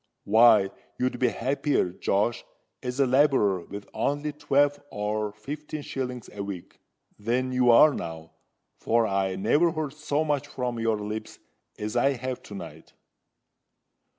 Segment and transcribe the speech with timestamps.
[0.23, 2.43] Why, you'd be happier, Josh,
[2.81, 6.79] as a labourer with only twelve or fifteen shillings a week,
[7.19, 11.37] than you are now;—for I never heard so much from your lips
[11.77, 12.93] as I have to night."